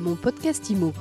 [0.00, 0.94] Mon podcast IMO.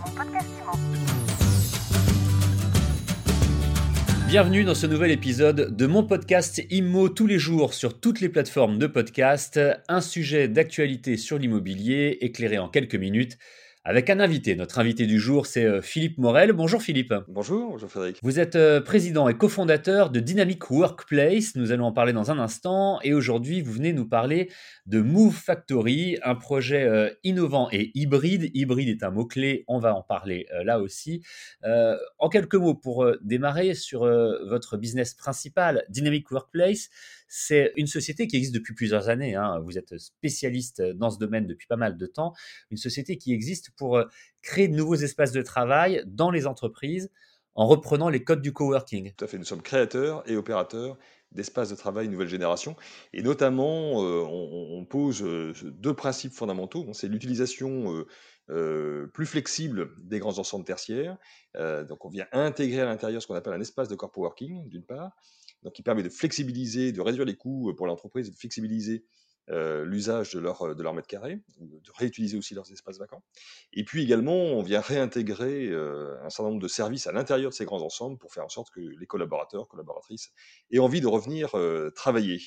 [4.27, 8.27] Bienvenue dans ce nouvel épisode de mon podcast IMO tous les jours sur toutes les
[8.27, 9.57] plateformes de podcast.
[9.87, 13.37] Un sujet d'actualité sur l'immobilier éclairé en quelques minutes
[13.85, 14.55] avec un invité.
[14.55, 16.51] Notre invité du jour, c'est euh, Philippe Morel.
[16.51, 17.13] Bonjour Philippe.
[17.29, 18.19] Bonjour, bonjour Frédéric.
[18.21, 21.55] Vous êtes euh, président et cofondateur de Dynamic Workplace.
[21.55, 22.99] Nous allons en parler dans un instant.
[23.03, 24.51] Et aujourd'hui, vous venez nous parler
[24.85, 28.51] de Move Factory, un projet euh, innovant et hybride.
[28.53, 31.23] Hybride est un mot-clé, on va en parler là aussi.
[31.63, 36.89] en quelques mots, pour démarrer sur votre business principal, Dynamic Workplace,
[37.27, 39.35] c'est une société qui existe depuis plusieurs années.
[39.35, 39.59] Hein.
[39.63, 42.33] Vous êtes spécialiste dans ce domaine depuis pas mal de temps.
[42.71, 44.05] Une société qui existe pour euh,
[44.41, 47.09] créer de nouveaux espaces de travail dans les entreprises
[47.55, 49.13] en reprenant les codes du coworking.
[49.17, 49.37] Tout à fait.
[49.37, 50.97] Nous sommes créateurs et opérateurs
[51.31, 52.75] d'espaces de travail nouvelle génération.
[53.13, 56.87] Et notamment, euh, on, pose euh, deux principes fondamentaux.
[56.93, 58.05] C'est l'utilisation
[59.13, 61.17] plus flexible des grands ensembles tertiaires.
[61.55, 64.83] donc, on vient intégrer à l'intérieur ce qu'on appelle un espace de corpo working, d'une
[64.83, 65.11] part,
[65.61, 69.05] donc qui permet de flexibiliser, de réduire les coûts pour l'entreprise, de flexibiliser
[69.49, 73.23] l'usage de leur, de leur mètre carré, de réutiliser aussi leurs espaces vacants.
[73.73, 77.65] Et puis également, on vient réintégrer un certain nombre de services à l'intérieur de ces
[77.65, 80.31] grands ensembles pour faire en sorte que les collaborateurs, collaboratrices
[80.71, 81.55] aient envie de revenir
[81.95, 82.37] travailler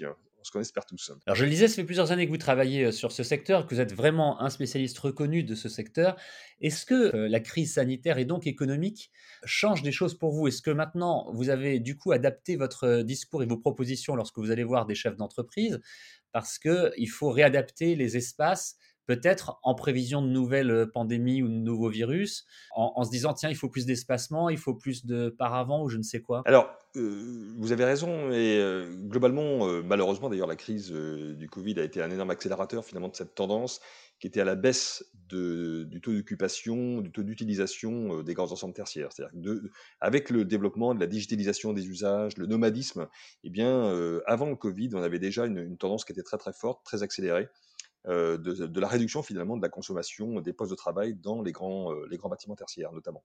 [0.43, 1.13] on se espère tous.
[1.27, 3.67] Alors je le disais, ça fait plusieurs années que vous travaillez euh, sur ce secteur,
[3.67, 6.17] que vous êtes vraiment un spécialiste reconnu de ce secteur.
[6.61, 9.11] Est-ce que euh, la crise sanitaire et donc économique
[9.45, 10.49] change des choses pour vous?
[10.49, 14.39] Est-ce que maintenant vous avez du coup adapté votre euh, discours et vos propositions lorsque
[14.39, 15.81] vous allez voir des chefs d'entreprise?
[16.33, 21.55] Parce qu'il faut réadapter les espaces peut-être en prévision de nouvelles euh, pandémies ou de
[21.55, 25.83] nouveaux virus, en, se disant tiens, il faut plus d'espacement, il faut plus de paravent
[25.83, 30.47] ou je ne sais quoi Alors, euh, vous avez raison, et euh, globalement, malheureusement d'ailleurs,
[30.47, 33.81] la crise du Covid a été un énorme accélérateur finalement de cette tendance
[34.21, 39.09] qui était à la baisse du taux d'occupation, du taux d'utilisation des grands ensembles tertiaires.
[39.11, 39.61] C'est-à-dire
[40.01, 43.09] avec le développement de la digitalisation des usages, le nomadisme,
[43.43, 46.85] eh bien, avant le Covid, on avait déjà une, tendance qui était très très forte,
[46.85, 47.49] très accélérée,
[48.09, 51.93] euh, de, la réduction finalement de la consommation des postes de travail dans les grands,
[51.93, 53.23] euh, les grands bâtiments tertiaires notamment.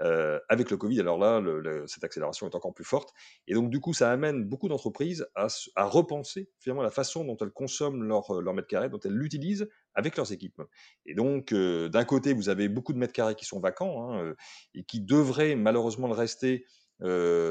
[0.00, 1.42] Euh, avec le Covid, alors là,
[1.86, 3.12] cette accélération est encore plus forte.
[3.48, 5.48] Et donc du coup, ça amène beaucoup d'entreprises à,
[5.84, 10.16] repenser finalement la façon dont elles consomment leur, leur mètre carré, dont elles l'utilisent avec
[10.16, 10.62] leurs équipes.
[11.04, 14.34] Et donc, d'un côté, vous avez beaucoup de mètres carrés qui sont vacants hein,
[14.74, 16.64] et qui devraient malheureusement le rester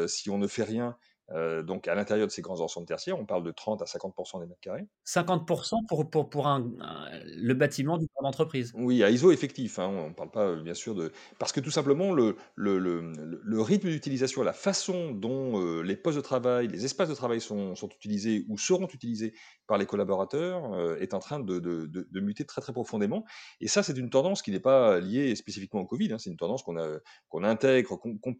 [0.08, 0.98] si on ne fait rien
[1.34, 4.40] euh, donc à l'intérieur de ces grands ensembles tertiaires, on parle de 30 à 50%
[4.40, 4.88] des mètres carrés.
[5.06, 6.72] 50% pour, pour, pour un,
[7.26, 8.08] le bâtiment du
[8.76, 9.80] Oui, à ISO effectif.
[9.80, 11.12] Hein, on ne parle pas bien sûr de...
[11.40, 16.18] Parce que tout simplement, le, le, le, rythme d'utilisation, la façon dont euh, les postes
[16.18, 19.34] de travail, les espaces de travail sont, sont utilisés ou seront utilisés
[19.68, 23.24] par les collaborateurs euh, est en train de, de, de, muter très très profondément.
[23.62, 26.12] Et ça, c'est une tendance qui n'est pas liée spécifiquement au Covid.
[26.12, 26.76] Hein, c'est une tendance qu'on
[27.30, 28.34] qu'on intègre, qu'on qu'on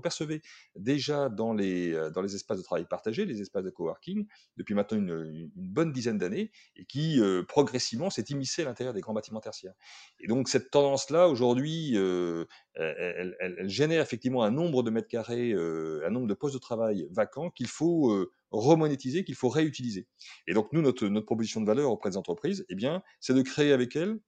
[0.00, 0.42] percevait
[0.76, 4.26] déjà dans les euh, dans les espaces de travail partagés, les espaces de coworking,
[4.58, 9.00] depuis maintenant une, bonne dizaine d'années, et qui euh, progressivement s'est immiscé à l'intérieur des
[9.00, 9.74] grands bâtiments tertiaires.
[10.20, 16.10] Et donc cette tendance-là, aujourd'hui, euh, elle, génère effectivement un nombre de mètres carrés, un
[16.10, 20.06] nombre de postes de travail vacants qu'il faut remonétiser, qu'il faut réutiliser.
[20.46, 23.42] Et donc nous, notre, notre proposition de valeur auprès des entreprises, eh bien, c'est de
[23.42, 24.18] créer avec elles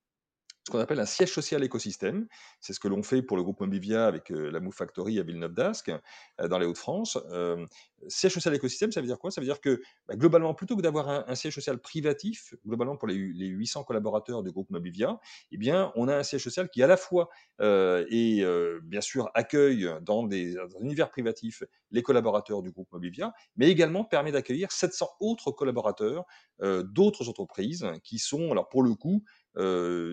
[0.67, 2.27] ce qu'on appelle un siège social écosystème.
[2.61, 5.23] C'est ce que l'on fait pour le groupe Mobivia avec euh, la Move Factory à
[5.23, 7.19] Villeneuve-d'Ascq, euh, dans les Hauts-de-France.
[7.31, 7.65] Euh,
[8.09, 9.31] siège social écosystème, ça veut dire quoi?
[9.31, 13.07] Ça veut dire que bah, globalement, plutôt que d'avoir un, siège social privatif, globalement pour
[13.07, 15.21] les, 800 collaborateurs du groupe Mobivia,
[15.53, 17.29] eh bien, on a un siège social qui à la fois
[17.59, 24.05] bien sûr accueille dans des un univers privatif les collaborateurs du groupe Mobivia, mais également
[24.05, 26.25] permet d'accueillir 700 autres collaborateurs
[26.61, 29.23] d'autres entreprises qui sont, alors pour le coup,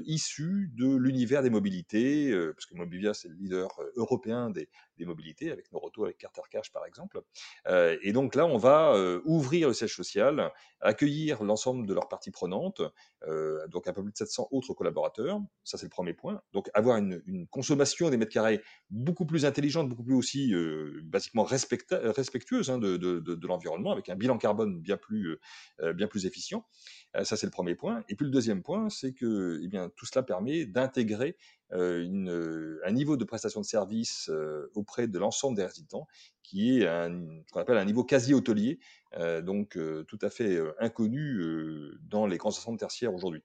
[0.05, 4.69] issus de l'univers des mobilités, euh, parce que Mobivia, c'est le leader euh, européen des,
[4.97, 7.21] des, mobilités, avec nos retours avec Carter Cash, par exemple.
[7.67, 12.07] Euh, et donc là, on va euh, ouvrir le siège social, accueillir l'ensemble de leurs
[12.07, 12.81] parties prenantes,
[13.69, 15.39] donc un peu plus de 700 autres collaborateurs.
[15.63, 16.41] Ça, c'est le premier point.
[16.51, 20.53] Donc avoir une, consommation des mètres carrés beaucoup plus intelligente, beaucoup plus aussi,
[21.03, 25.39] basiquement respectueuse hein, de l'environnement, avec un bilan carbone bien plus,
[25.95, 26.65] bien plus efficient.
[27.23, 28.03] ça, c'est le premier point.
[28.09, 31.37] Et puis le deuxième point, c'est que eh bien, tout cela permet d'intégrer
[31.73, 36.07] euh, euh, un niveau de prestation de service euh, auprès de l'ensemble des résidents
[36.43, 37.09] qui est un,
[37.47, 38.79] ce qu'on appelle un niveau quasi hôtelier,
[39.43, 39.77] donc
[40.07, 41.41] tout à fait inconnu
[42.01, 43.41] dans les grands ensembles tertiaires aujourd'hui.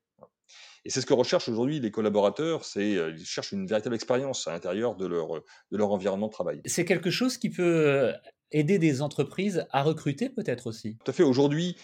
[0.84, 4.52] Et c'est ce que recherchent aujourd'hui les collaborateurs, c'est ils cherchent une véritable expérience à
[4.52, 5.28] l'intérieur de leur,
[5.70, 6.60] de leur environnement de travail.
[6.66, 8.12] C'est quelque chose qui peut
[8.52, 10.96] aider des entreprises à recruter peut-être aussi.
[11.04, 11.22] Tout à fait.
[11.22, 11.76] Aujourd'hui,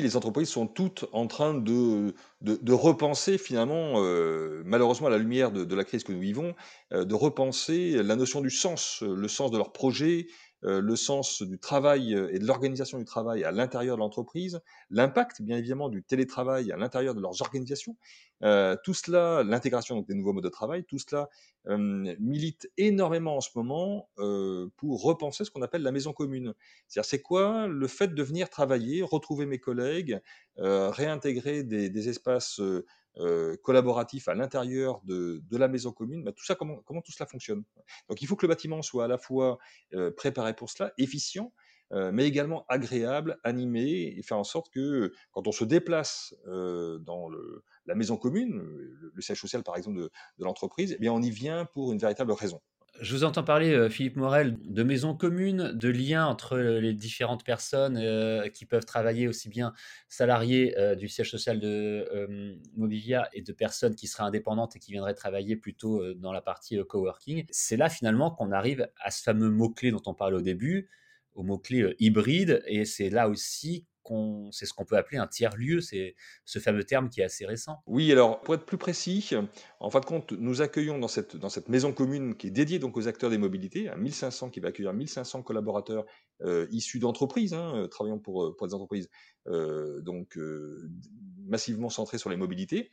[0.00, 5.52] les entreprises sont toutes en train de, de, repenser finalement, euh, malheureusement à la lumière
[5.52, 6.54] de, la crise que nous vivons,
[6.92, 10.28] euh, de repenser la notion du sens, le sens de leur projet,
[10.62, 14.60] le sens du travail euh, et de l'organisation du travail à l'intérieur de l'entreprise,
[14.90, 17.96] l'impact bien évidemment du télétravail à l'intérieur de leurs organisations,
[18.42, 21.28] euh, tout cela, l'intégration des nouveaux modes de travail, tout cela
[21.66, 24.08] milite énormément en ce moment
[24.78, 26.54] pour repenser ce qu'on appelle la maison commune.
[26.88, 30.20] C'est-à-dire c'est quoi le fait de venir travailler, retrouver mes collègues,
[30.56, 32.62] réintégrer des espaces
[33.18, 37.26] euh, collaboratif à l'intérieur de, la maison commune, bah, tout ça, comment, comment tout cela
[37.26, 37.64] fonctionne?
[38.08, 39.58] Donc il faut que le bâtiment soit à la fois
[39.94, 41.52] euh, préparé pour cela, efficient,
[41.92, 47.28] euh, mais également agréable, animé, et faire en sorte que quand on se déplace dans
[47.86, 48.62] la maison commune,
[49.12, 51.98] le, siège social par exemple de, de l'entreprise, eh bien on y vient pour une
[51.98, 52.60] véritable raison.
[53.00, 56.92] Je vous entends parler, euh, Philippe Morel, de maisons communes, de liens entre euh, les
[56.92, 59.72] différentes personnes euh, qui peuvent travailler aussi bien
[60.08, 65.14] salariés du siège social de Mobilia et de personnes qui seraient indépendantes et qui viendraient
[65.14, 67.46] travailler plutôt dans la partie coworking.
[67.50, 70.88] C'est là finalement qu'on arrive à ce fameux mot-clé dont on parlait au début,
[71.34, 73.86] au mot-clé hybride, et c'est là aussi
[74.50, 76.14] c'est ce qu'on peut appeler un tiers-lieu, c'est
[76.44, 77.82] ce fameux terme qui est assez récent.
[77.86, 79.30] Oui, alors pour être plus précis,
[79.78, 82.78] en fin de compte, nous accueillons dans cette, dans cette maison commune qui est dédiée
[82.78, 86.04] donc aux acteurs des mobilités, à 1500, qui va accueillir 1500 collaborateurs
[86.42, 89.08] euh, issus d'entreprises, hein, euh, travaillant pour, euh, pour des entreprises
[89.46, 90.38] donc
[91.48, 92.90] massivement centrées sur les mobilités.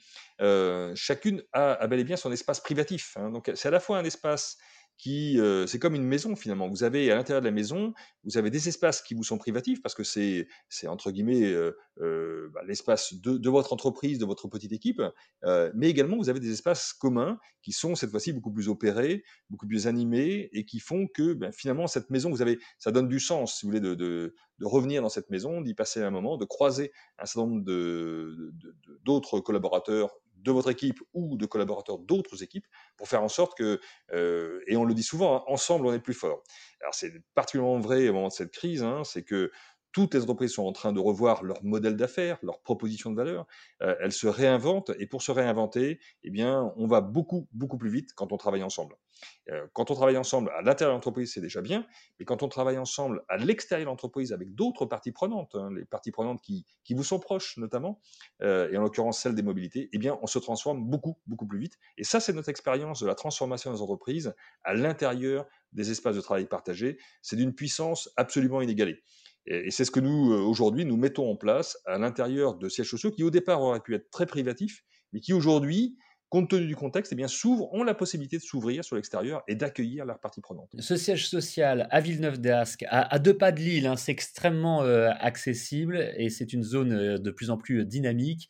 [0.96, 3.16] chacune a, bel et bien son espace privatif.
[3.18, 3.30] Hein.
[3.30, 4.58] donc c'est à la fois un espace
[4.98, 6.68] qui euh, c'est comme une maison finalement.
[6.68, 9.82] Vous avez à l'intérieur de la maison, vous avez des espaces qui vous sont privatifs
[9.82, 14.48] parce que c'est c'est entre guillemets euh, bah, l'espace de, de, votre entreprise, de votre
[14.48, 15.02] petite équipe,
[15.76, 19.68] mais également vous avez des espaces communs qui sont cette fois-ci beaucoup plus opérés, beaucoup
[19.68, 23.20] plus animés et qui font que ben, finalement cette maison, vous avez ça donne du
[23.20, 26.38] sens si vous voulez de, de, de revenir dans cette maison, d'y passer un moment,
[26.38, 28.54] de croiser un certain nombre de
[29.04, 33.80] d'autres collaborateurs de votre équipe ou de collaborateurs d'autres équipes pour faire en sorte que,
[34.13, 36.44] euh, et on le dit souvent, hein, ensemble on est plus fort.
[36.81, 39.51] Alors c'est particulièrement vrai au moment de cette crise, hein, c'est que
[39.98, 43.48] toutes les entreprises sont en train de revoir leur modèle d'affaires, leur proposition de valeur.
[43.82, 47.90] Euh, elles se réinventent et pour se réinventer, eh bien, on va beaucoup beaucoup plus
[47.90, 48.96] vite quand on travaille ensemble.
[49.50, 51.84] Euh, quand on travaille ensemble à l'intérieur de l'entreprise, c'est déjà bien,
[52.20, 55.86] mais quand on travaille ensemble à l'extérieur de l'entreprise avec d'autres parties prenantes, hein, les
[55.86, 58.00] parties prenantes qui, qui, vous sont proches notamment,
[58.44, 61.58] euh, et en l'occurrence celle des mobilités, eh bien, on se transforme beaucoup beaucoup plus
[61.58, 61.80] vite.
[61.98, 66.22] Et ça, c'est notre expérience de la transformation des entreprises à l'intérieur des espaces de
[66.22, 67.00] travail partagés.
[67.24, 69.02] C'est d'une puissance absolument inégalée.
[69.48, 72.90] Et, c'est ce que nous, euh, aujourd'hui, nous mettons en place à l'intérieur de sièges
[72.90, 74.84] sociaux qui, au départ, auraient pu être très privatifs,
[75.14, 75.98] mais qui, aujourd'hui,
[76.30, 79.56] compte tenu du contexte, eh bien, s'ouvrent, ont la possibilité de s'ouvrir sur l'extérieur et
[79.56, 80.70] d'accueillir leurs parties prenantes.
[80.78, 86.12] Ce siège social à Villeneuve-d'Ascq, à, deux pas de Lille, hein, c'est extrêmement euh, accessible
[86.18, 88.50] et c'est une zone euh, de plus en plus dynamique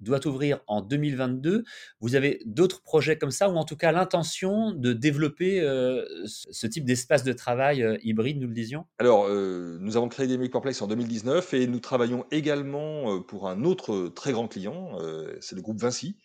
[0.00, 1.64] doit ouvrir en 2022.
[2.00, 6.66] Vous avez d'autres projets comme ça, ou en tout cas l'intention de développer euh, ce
[6.66, 8.86] type d'espace de travail euh, hybride, nous le disions?
[8.98, 13.64] Alors, euh, nous avons créé des Workplace en 2019 et nous travaillons également pour un
[13.64, 14.96] autre très grand client,
[15.40, 16.16] c'est le groupe Vinci.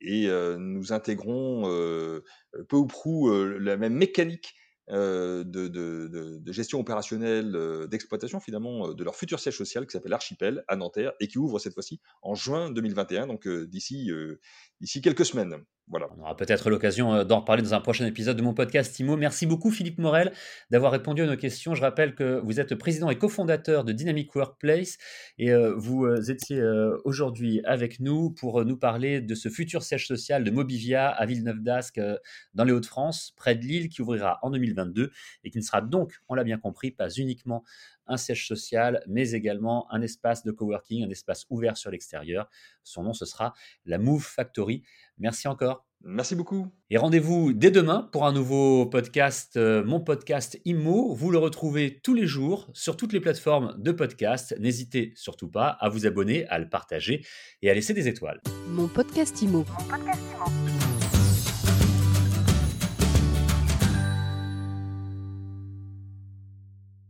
[0.00, 1.62] Et nous intégrons
[2.68, 4.54] peu ou prou la même mécanique
[4.88, 10.76] de, de, gestion opérationnelle, d'exploitation finalement de leur futur siège social qui s'appelle Archipel à
[10.76, 14.10] Nanterre et qui ouvre cette fois-ci en juin 2021, donc d'ici
[15.02, 15.64] quelques semaines.
[15.92, 19.16] On aura peut-être l'occasion euh, d'en reparler dans un prochain épisode de mon podcast IMO.
[19.16, 20.32] Merci beaucoup Philippe Morel
[20.70, 21.76] d'avoir répondu à nos questions.
[21.76, 24.98] Je rappelle que vous êtes président et cofondateur de Dynamic Workplace
[25.38, 26.60] et euh, vous euh, étiez
[27.04, 32.00] aujourd'hui avec nous pour nous parler de ce futur siège social de Mobivia à Villeneuve-d'Ascq
[32.54, 35.12] dans les Hauts-de-France, près de Lille, qui ouvrira en 2022
[35.44, 37.62] et qui ne sera donc, on l'a bien compris, pas uniquement
[38.06, 42.48] un siège social, mais également un espace de coworking, un espace ouvert sur l'extérieur.
[42.84, 44.82] Son nom, ce sera la Move Factory.
[45.18, 45.86] Merci encore.
[46.02, 46.68] Merci beaucoup.
[46.90, 51.14] Et rendez-vous dès demain pour un nouveau podcast, euh, mon podcast IMO.
[51.14, 54.54] Vous le retrouvez tous les jours sur toutes les plateformes de podcast.
[54.60, 57.24] N'hésitez surtout pas à vous abonner, à le partager
[57.62, 58.40] et à laisser des étoiles.
[58.68, 59.64] Mon podcast IMO.
[59.68, 60.85] Mon podcast IMO.